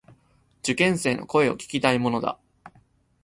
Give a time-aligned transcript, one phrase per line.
[0.63, 2.39] 受験生の声を聞きたいものだ。